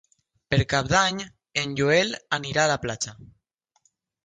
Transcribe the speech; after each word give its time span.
Per 0.53 0.57
Cap 0.71 0.89
d'Any 0.93 1.19
en 1.65 1.77
Joel 1.81 2.17
anirà 2.39 2.65
a 2.65 2.73
la 2.75 2.81
platja. 2.89 3.17